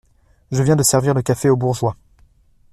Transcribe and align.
Je 0.49 0.63
viens 0.63 0.75
de 0.75 0.81
servir 0.81 1.13
le 1.13 1.21
café 1.21 1.47
aux 1.47 1.55
bourgeois! 1.57 1.95